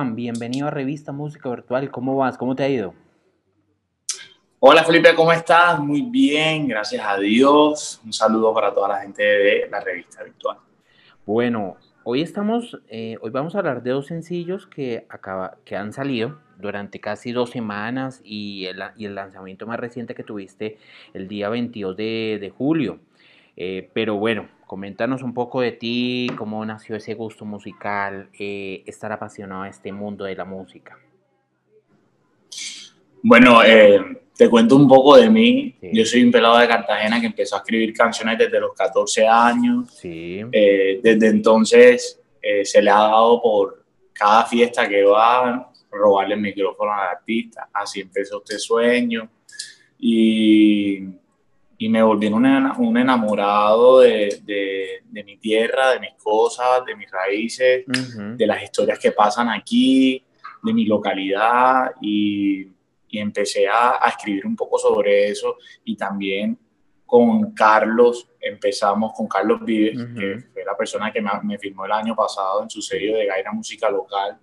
[0.00, 1.90] Iván, bienvenido a Revista Música Virtual.
[1.90, 2.38] ¿Cómo vas?
[2.38, 2.94] ¿Cómo te ha ido?
[4.58, 5.78] Hola Felipe, ¿cómo estás?
[5.78, 8.00] Muy bien, gracias a Dios.
[8.02, 10.56] Un saludo para toda la gente de la revista virtual.
[11.26, 15.92] Bueno, hoy estamos, eh, hoy vamos a hablar de dos sencillos que, acaba, que han
[15.92, 20.78] salido durante casi dos semanas y el, y el lanzamiento más reciente que tuviste
[21.12, 23.00] el día 22 de, de julio.
[23.54, 29.10] Eh, pero bueno, coméntanos un poco de ti, cómo nació ese gusto musical, eh, estar
[29.10, 30.96] apasionado a este mundo de la música.
[33.20, 34.00] Bueno, eh,
[34.36, 35.74] te cuento un poco de mí.
[35.92, 39.92] Yo soy un pelado de Cartagena que empezó a escribir canciones desde los 14 años.
[39.92, 40.40] Sí.
[40.52, 42.20] desde entonces
[42.62, 47.70] se le ha dado por cada fiesta que va robarle el micrófono al artista.
[47.72, 49.28] Así empezó este sueño.
[49.98, 51.08] Y
[51.82, 57.10] y me volví un, un enamorado de, de, mi tierra, de mis cosas, de mis
[57.10, 60.22] raíces, de las historias que pasan aquí,
[60.62, 62.68] de mi localidad y,
[63.08, 66.58] y empecé a, a, escribir un poco sobre eso y también
[67.06, 71.92] con Carlos, empezamos con Carlos Vives, que fue la persona que me, me, firmó el
[71.92, 74.38] año pasado en su serie de Gaira Música Local.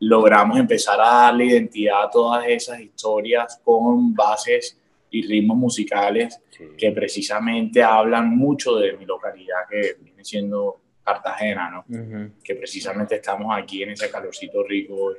[0.00, 4.76] Logramos empezar a darle identidad a todas esas historias con bases
[5.10, 6.40] y ritmos musicales
[6.76, 12.34] que precisamente hablan mucho de mi localidad, que viene siendo Cartagena, ¿no?
[12.42, 15.14] Que precisamente estamos aquí en ese calorcito rico.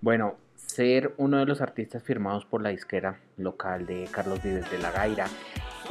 [0.00, 4.78] Bueno, ser uno de los artistas firmados por la disquera local de Carlos Vives de
[4.78, 5.26] La Gaira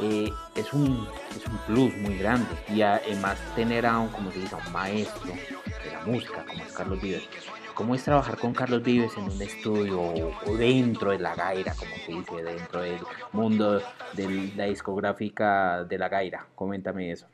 [0.02, 4.40] eh, es, un, es un plus muy grande y además tener a un, como se
[4.40, 5.32] dice, un maestro
[5.84, 7.28] de la música como es Carlos Vives
[7.80, 10.02] ¿Cómo es trabajar con Carlos Vives en un estudio
[10.46, 12.98] o dentro de la gaira, como se dice, dentro del
[13.32, 13.80] mundo
[14.12, 16.46] de la discográfica de la gaira?
[16.54, 17.26] Coméntame eso.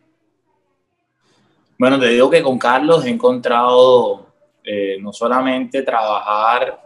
[1.76, 4.28] Bueno, te digo que con Carlos he encontrado
[4.62, 6.80] eh, no solamente trabajar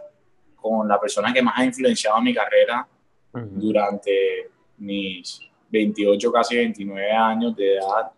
[0.55, 2.87] con la persona que más ha influenciado mi carrera
[3.31, 4.49] durante
[4.79, 8.11] mis 28, casi 29 años de edad,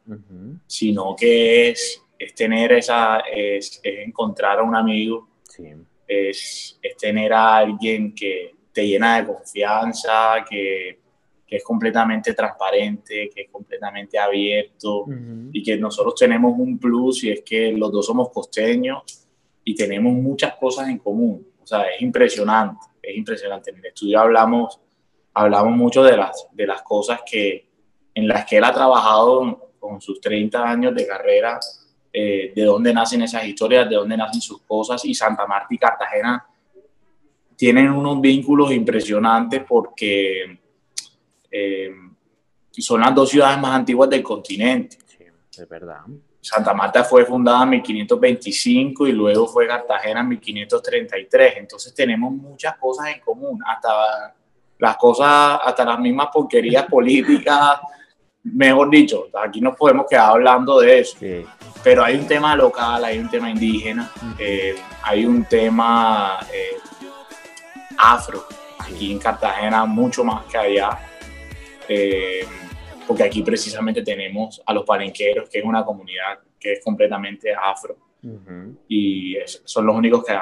[0.66, 5.33] sino que es, es tener esa, es, es, encontrar a un amigo
[6.08, 11.02] es, tener a alguien que te llena de confianza, que,
[11.46, 15.06] es completamente transparente, que es completamente abierto
[15.52, 19.04] y que nosotros tenemos un plus y es que los dos somos costeños
[19.64, 21.46] y tenemos muchas cosas en común.
[21.62, 23.70] O sea, es impresionante, es impresionante.
[23.70, 24.80] En el estudio hablamos,
[25.32, 27.68] hablamos mucho de las, de las cosas que,
[28.16, 31.60] en las que él ha trabajado con sus 30 años de carrera
[32.16, 35.04] eh, de dónde nacen esas historias, de dónde nacen sus cosas.
[35.04, 36.46] Y Santa Marta y Cartagena
[37.56, 40.60] tienen unos vínculos impresionantes porque
[41.50, 41.92] eh,
[42.72, 44.98] son las dos ciudades más antiguas del continente.
[45.08, 45.26] Sí,
[45.58, 46.02] es verdad.
[46.40, 51.54] Santa Marta fue fundada en 1525 y luego fue Cartagena en 1533.
[51.58, 54.36] Entonces tenemos muchas cosas en común, hasta
[54.78, 57.80] las cosas, hasta las mismas porquerías políticas
[58.44, 61.18] mejor dicho, aquí no podemos quedar hablando de eso.
[61.84, 66.78] Pero hay un tema local, hay un tema indígena, eh, hay un tema eh,
[67.98, 68.46] afro,
[68.80, 71.00] aquí en Cartagena, mucho más que allá.
[71.88, 72.46] Eh,
[73.06, 77.98] porque aquí precisamente tenemos a los palenqueros, que es una comunidad que es completamente afro.
[78.88, 80.34] Y son los únicos que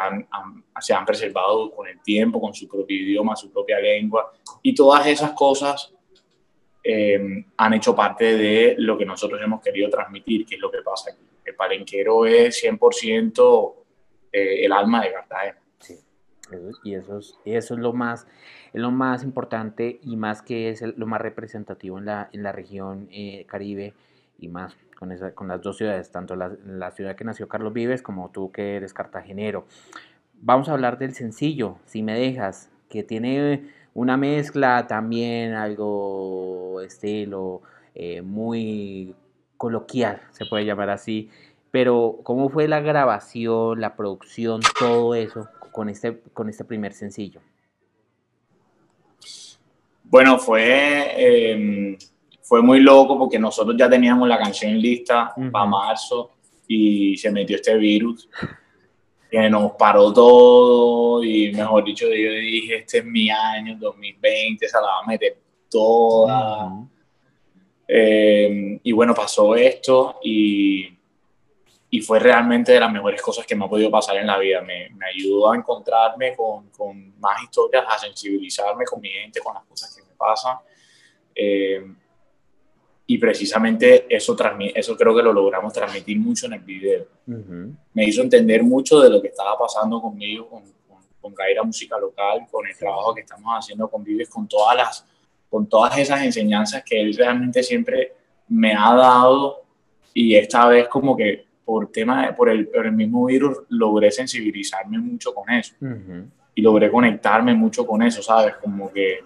[0.80, 4.32] se han preservado con el tiempo, con su propio idioma, su propia lengua.
[4.62, 5.92] Y todas esas cosas
[6.84, 10.82] Em, han hecho parte de lo que nosotros hemos querido transmitir, que es lo que
[10.82, 11.22] pasa aquí.
[11.46, 13.76] El palenquero es 100%
[14.32, 15.60] eh, el alma de Cartagena.
[15.80, 16.00] Sí,
[16.84, 18.28] y eso es, eso es lo más
[18.74, 23.10] lo más importante y más que es lo más representativo en la, en la región
[23.12, 23.94] eh, Caribe
[24.40, 27.74] y más con, esa, con las dos ciudades, tanto la, la, ciudad que nació Carlos
[27.74, 29.66] Vives como tú que eres cartagenero.
[30.36, 37.62] Vamos a hablar del sencillo, si me dejas, que tiene una mezcla también, algo estilo
[37.94, 39.14] eh, muy
[39.58, 41.30] coloquial, se puede llamar así.
[41.72, 47.40] Pero, ¿cómo fue la grabación, la producción, todo eso con este, con este primer sencillo?
[50.04, 51.98] Bueno, fue, em,
[52.42, 56.32] fue muy loco porque nosotros ya teníamos la canción lista para marzo
[56.68, 58.30] y se metió este virus
[59.32, 64.76] que nos paró todo y mejor dicho, yo dije, este es mi año, 2020, se
[64.76, 65.38] la va a meter
[65.70, 66.70] toda.
[67.88, 70.98] Eh, y bueno, pasó esto y,
[71.90, 74.62] y, fue realmente de las mejores cosas que me ha podido pasar en la vida.
[74.62, 79.54] Me, me ayudó a encontrarme con, con, más historias, a sensibilizarme con mi gente, con
[79.54, 80.58] las cosas que me pasan.
[81.34, 81.82] Eh,
[83.08, 84.38] y precisamente eso,
[84.74, 87.06] eso creo que lo logramos transmitir mucho en el video.
[87.94, 91.98] Me hizo entender mucho de lo que estaba pasando conmigo, con, con, con Gaira Música
[92.00, 95.06] Local, con el trabajo que estamos haciendo con Vives, con todas, las,
[95.50, 98.14] con todas esas enseñanzas que él realmente siempre
[98.48, 99.64] me ha dado.
[100.14, 104.98] Y esta vez como que por tema por, el, por el mismo virus logré sensibilizarme
[105.00, 105.74] mucho con eso.
[106.54, 108.56] Y logré conectarme mucho con eso, ¿sabes?
[108.56, 109.20] Como que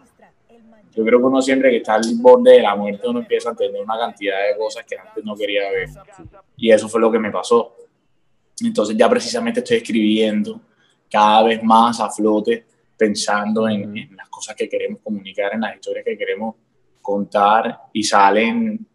[0.96, 3.52] yo creo que uno siempre que está al borde de la muerte uno empieza a
[3.52, 5.90] entender una cantidad de cosas que antes no quería ver
[6.58, 7.76] y eso fue lo que me pasó.
[8.62, 10.62] Entonces ya precisamente estoy escribiendo
[11.12, 12.66] cada vez más a flote
[12.98, 16.56] pensando en, en las cosas que queremos comunicar, en las historias que queremos
[17.02, 18.88] contar y salen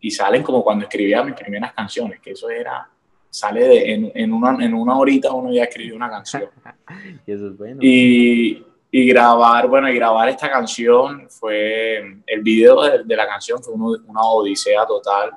[0.00, 2.88] y salen como cuando escribía mis primeras canciones, que eso era,
[3.28, 6.44] sale de, en, en, una, en una horita uno ya escribió una canción.
[7.26, 7.80] y eso es bueno.
[7.82, 13.74] Y, y, grabar, bueno, y grabar esta canción fue, el video de, la canción fue
[13.74, 15.32] una odisea total.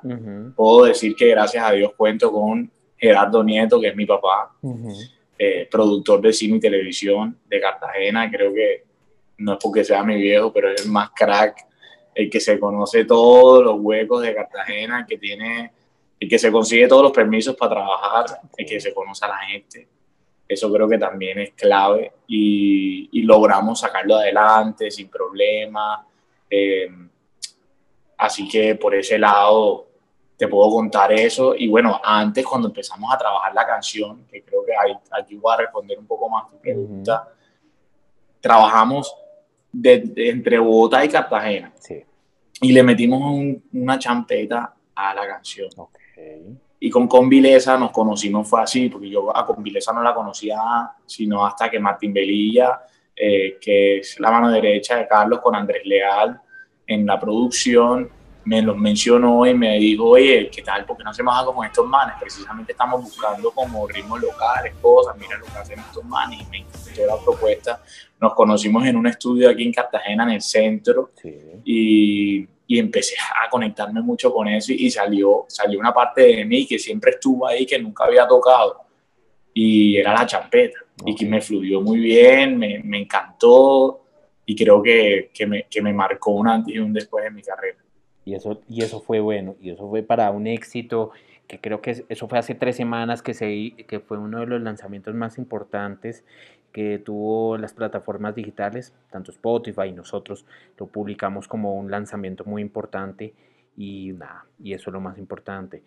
[0.54, 4.54] Puedo decir que gracias a Dios cuento con Gerardo Nieto, que es mi papá,
[5.38, 8.84] eh, productor de cine y televisión de Cartagena, creo que
[9.38, 11.66] no es porque sea mi viejo, pero es el más crack
[12.14, 15.72] el que se conoce todos los huecos de Cartagena, el que tiene,
[16.20, 19.38] el que se consigue todos los permisos para trabajar, el que se conoce a la
[19.38, 19.88] gente.
[20.52, 26.06] Eso creo que también es clave y, y logramos sacarlo adelante sin problema.
[26.48, 26.88] Eh,
[28.18, 29.86] así que por ese lado
[30.36, 31.54] te puedo contar eso.
[31.54, 34.72] Y bueno, antes cuando empezamos a trabajar la canción, que creo que
[35.12, 37.28] aquí voy a responder un poco más tu pregunta,
[38.40, 39.14] trabajamos
[39.70, 41.72] de, entre Bogotá y Cartagena.
[41.78, 42.04] Sí.
[42.60, 45.70] Y le metimos una champeta a la canción.
[46.84, 50.58] Y con Convileza nos conocimos, fue así, porque yo a Convileza no la conocía
[51.06, 52.80] sino hasta que Martín Velilla,
[53.14, 56.40] eh, que es la mano derecha de Carlos con Andrés Leal
[56.84, 58.10] en la producción,
[58.46, 60.84] me los mencionó y me dijo, oye, ¿qué tal?
[60.84, 62.16] ¿Por qué no hacemos algo con estos manes?
[62.18, 66.58] Precisamente estamos buscando como ritmos locales, cosas, mira lo que hacen estos manes y me
[66.58, 67.80] encantó la propuesta.
[68.20, 71.12] Nos conocimos en un estudio aquí en Cartagena, en el centro,
[71.64, 76.66] y, y, empecé a conectarme mucho con eso y, salió, salió una parte de mí
[76.66, 78.82] que siempre estuvo ahí, que nunca había tocado,
[79.54, 84.02] y era la champeta, y que me fluyó muy bien, me, me encantó,
[84.46, 87.42] y creo que, que, me, que me marcó un antes y un después en mi
[87.42, 87.78] carrera.
[88.24, 91.12] Y eso, y eso fue bueno, y eso fue para un éxito
[91.46, 94.62] que creo que eso fue hace tres semanas que, se, que fue uno de los
[94.62, 96.24] lanzamientos más importantes
[96.72, 100.46] que tuvo las plataformas digitales, tanto Spotify y nosotros
[100.78, 103.34] lo publicamos como un lanzamiento muy importante
[103.76, 105.82] y nada, y eso es lo más importante.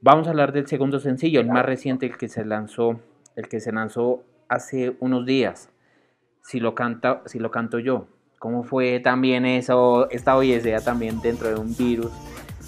[0.00, 3.00] Vamos a hablar del segundo sencillo, el más reciente, el que se lanzó,
[3.36, 5.70] el que se lanzó hace unos días.
[6.42, 8.06] Si lo canta, si lo canto yo,
[8.38, 12.12] ¿Cómo fue también eso, esta odisea también dentro de un virus,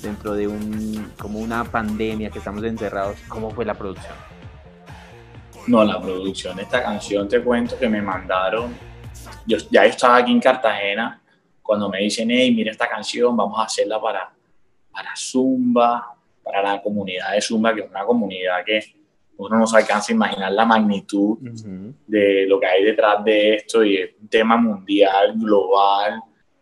[0.02, 3.16] dentro de un, como una pandemia que estamos encerrados?
[3.28, 4.39] ¿Cómo fue la producción?
[5.66, 8.74] No, la producción de esta canción te cuento que me mandaron,
[9.46, 11.22] yo, ya yo estaba aquí en Cartagena,
[11.62, 14.32] cuando me dicen, hey, mira esta canción, vamos a hacerla para,
[14.90, 18.82] para Zumba, para la comunidad de Zumba, que es una comunidad que
[19.36, 21.38] uno no se alcanza a imaginar la magnitud
[22.06, 26.20] de lo que hay detrás de esto y es un tema mundial, global,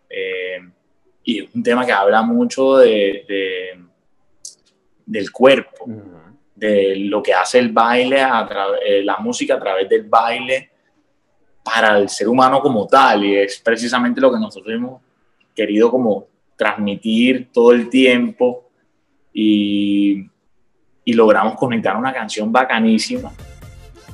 [0.09, 0.61] eh,
[1.25, 3.75] y es un tema que habla mucho de,
[5.05, 5.87] del cuerpo,
[6.59, 8.49] de lo que hace el baile, a
[8.85, 10.71] eh, la música a través del baile
[11.63, 15.03] para el ser humano como tal, y es precisamente lo que nosotros hemos
[15.55, 18.71] querido como transmitir todo el tiempo
[19.33, 20.29] y
[21.09, 23.33] y logramos conectar una canción bacanísima.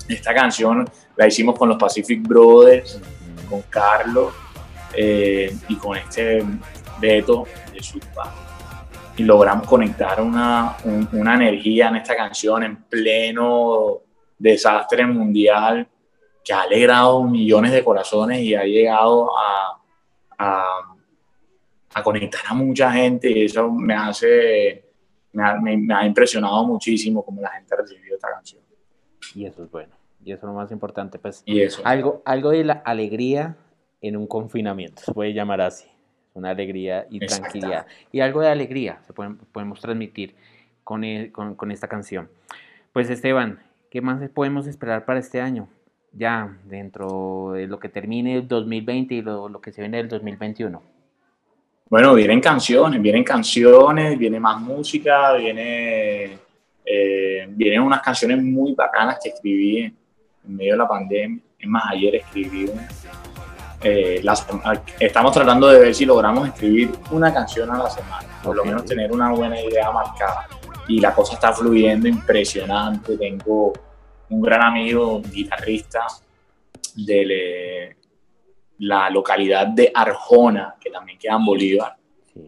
[0.08, 3.00] Esta canción la hicimos con los Pacific Brothers,
[3.50, 4.32] con Carlos
[4.96, 6.44] eh, y con este
[7.00, 8.53] Beto de Supa.
[9.16, 10.76] Y logramos conectar una,
[11.12, 14.00] una energía en esta canción en pleno
[14.38, 15.86] desastre mundial
[16.44, 19.80] que ha alegrado millones de corazones y ha llegado a,
[20.38, 20.66] a,
[21.94, 24.84] a, conectar a mucha gente y eso me hace
[25.34, 28.62] me ha, impresionado muchísimo cómo la gente ha recibido esta canción.
[29.34, 29.94] Y eso es bueno.
[30.24, 31.18] Y eso es lo más importante.
[31.18, 31.82] Pues, y eso.
[31.84, 33.56] Algo, algo de la alegría
[34.00, 35.86] en un confinamiento, se puede llamar así.
[36.34, 37.86] Una alegría y tranquilidad.
[38.12, 40.34] Y algo de alegría se podemos transmitir
[40.82, 42.28] con, con, con, esta canción.
[42.92, 43.60] Pues Esteban,
[43.90, 45.68] ¿qué más podemos esperar para este año?
[46.12, 50.08] Ya dentro de lo que termine el 2020 y lo, lo que se viene del
[50.08, 50.94] 2021.
[51.88, 56.38] Bueno, vienen canciones, vienen canciones, viene más música, viene,
[56.84, 59.94] eh, vienen unas canciones muy bacanas que escribí en
[60.56, 61.42] medio de la pandemia.
[61.58, 62.88] Es más, ayer escribí una.
[63.84, 64.24] Eh,
[64.98, 68.84] estamos tratando de ver si logramos escribir una canción a la semana, por lo menos
[68.84, 70.48] tener una buena idea marcada.
[70.88, 73.16] Y la cosa está fluyendo impresionante.
[73.16, 73.72] Tengo
[74.30, 76.06] un gran amigo, guitarrista
[76.96, 77.96] de
[78.78, 81.96] la localidad de Arjona, que también queda en Bolívar,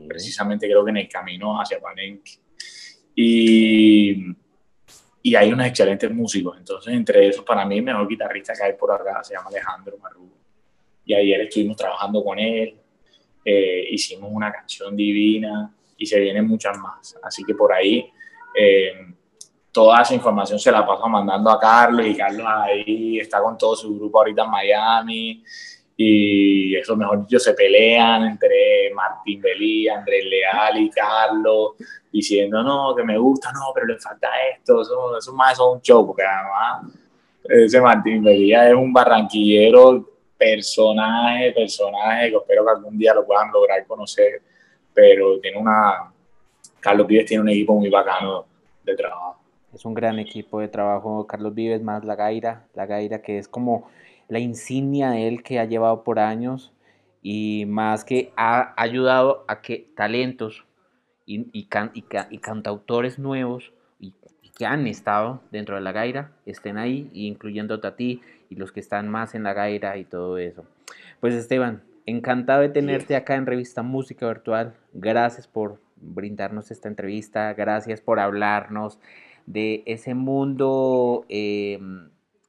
[0.08, 2.32] precisamente creo que en el camino hacia Palenque.
[3.14, 4.36] Y,
[5.22, 6.56] y hay unos excelentes músicos.
[6.58, 9.98] Entonces, entre esos, para mí, el mejor guitarrista que hay por acá se llama Alejandro
[9.98, 10.35] Marrugo.
[11.06, 12.76] Y ayer estuvimos trabajando con él,
[13.44, 17.16] eh, hicimos una canción divina y se vienen muchas más.
[17.22, 18.10] Así que por ahí,
[18.58, 18.92] eh,
[19.70, 23.76] toda esa información se la paso mandando a Carlos y Carlos ahí está con todo
[23.76, 25.44] su grupo ahorita en Miami
[25.98, 31.72] y eso mejor dicho se pelean entre Martín Belí, Andrés Leal y Carlos
[32.10, 35.80] diciendo no, que me gusta, no, pero le falta esto, eso, eso más es un
[35.82, 36.92] show, porque además
[37.44, 43.50] ese Martín Belí es un barranquillero personaje, personaje que espero que algún día lo puedan
[43.52, 44.42] lograr conocer,
[44.92, 46.12] pero tiene una,
[46.80, 48.46] Carlos Vives tiene un equipo muy bacano
[48.84, 49.36] de trabajo.
[49.74, 53.48] Es un gran equipo de trabajo, Carlos Vives más La Gaira, La Gaira que es
[53.48, 53.88] como
[54.28, 56.72] la insignia de él que ha llevado por años
[57.22, 60.64] y más que ha ayudado a que talentos
[61.26, 64.14] y, y, cantautores nuevos y,
[64.56, 68.80] que han estado dentro de la gaira estén ahí, incluyéndote a ti y los que
[68.80, 70.64] están más en la gaira y todo eso.
[71.20, 74.74] Pues Esteban, encantado de tenerte acá en Revista Música Virtual.
[74.92, 78.98] Gracias por brindarnos esta entrevista, gracias por hablarnos
[79.46, 82.08] de ese mundo em,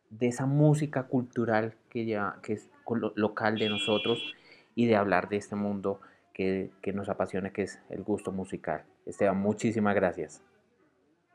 [0.09, 2.69] de esa música cultural que, ya, que es
[3.15, 4.35] local de nosotros
[4.75, 5.99] y de hablar de este mundo
[6.33, 8.83] que, que nos apasiona, que es el gusto musical.
[9.05, 10.41] Esteban, muchísimas gracias.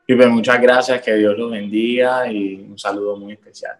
[0.05, 3.77] Pipe, muchas gracias, que Dios los bendiga y un saludo muy especial.